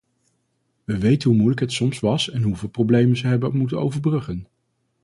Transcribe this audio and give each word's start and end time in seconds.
We 0.83 0.97
weten 0.97 1.27
hoe 1.27 1.37
moeilijk 1.37 1.59
het 1.61 1.71
soms 1.71 1.99
was 1.99 2.29
en 2.29 2.41
hoeveel 2.41 2.69
problemen 2.69 3.17
ze 3.17 3.27
hebben 3.27 3.57
moeten 3.57 3.79
overbruggen. 3.79 4.47